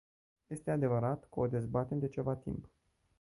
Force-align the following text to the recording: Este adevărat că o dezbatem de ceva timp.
Este 0.49 0.71
adevărat 0.71 1.19
că 1.29 1.39
o 1.39 1.47
dezbatem 1.47 1.99
de 1.99 2.07
ceva 2.07 2.35
timp. 2.35 2.69